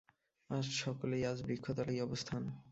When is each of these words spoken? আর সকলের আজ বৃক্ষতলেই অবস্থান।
আর 0.49 0.63
সকলের 0.79 1.23
আজ 1.31 1.39
বৃক্ষতলেই 1.47 1.99
অবস্থান। 2.01 2.43